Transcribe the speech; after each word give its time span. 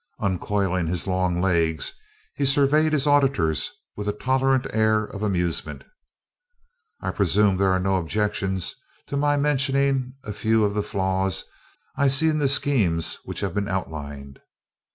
Uncoiling 0.19 0.87
his 0.87 1.05
long 1.05 1.39
legs, 1.41 1.93
he 2.33 2.43
surveyed 2.43 2.91
his 2.91 3.05
auditors 3.05 3.69
with 3.95 4.07
a 4.09 4.13
tolerant 4.13 4.65
air 4.73 5.03
of 5.03 5.21
amusement: 5.21 5.83
"I 7.01 7.11
presume 7.11 7.57
there 7.57 7.69
are 7.69 7.79
no 7.79 7.97
objections 7.97 8.73
to 9.05 9.15
my 9.15 9.37
mentioning 9.37 10.15
a 10.23 10.33
few 10.33 10.65
of 10.65 10.73
the 10.73 10.81
flaws 10.81 11.43
that 11.43 12.03
I 12.05 12.07
see 12.07 12.29
in 12.29 12.39
the 12.39 12.49
schemes 12.49 13.19
which 13.25 13.41
have 13.41 13.53
been 13.53 13.67
outlined?" 13.67 14.39